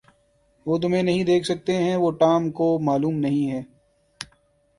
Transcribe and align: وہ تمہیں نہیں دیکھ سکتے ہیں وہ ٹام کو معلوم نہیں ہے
وہ 0.65 0.77
تمہیں 0.77 1.01
نہیں 1.03 1.23
دیکھ 1.23 1.45
سکتے 1.45 1.75
ہیں 1.75 1.95
وہ 1.95 2.11
ٹام 2.11 2.49
کو 2.51 2.67
معلوم 2.79 3.19
نہیں 3.19 3.51
ہے 3.51 3.61